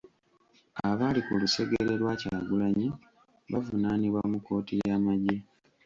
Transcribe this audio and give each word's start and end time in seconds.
Abaali 0.89 1.19
ku 1.25 1.31
lusegere 1.41 1.93
lwa 2.01 2.13
Kyagulanyi 2.21 2.87
bavunaanibwa 3.51 4.21
mu 4.31 4.37
kkooti 4.41 4.73
y'amagye. 4.85 5.35